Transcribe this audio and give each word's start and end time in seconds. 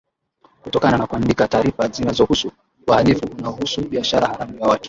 kutokana 0.63 0.97
na 0.97 1.07
kuandika 1.07 1.47
taarifa 1.47 1.87
zinazohusu 1.87 2.51
wahalifu 2.87 3.25
unaohusu 3.39 3.81
biashara 3.81 4.27
haramu 4.27 4.59
ya 4.59 4.67
watu 4.67 4.79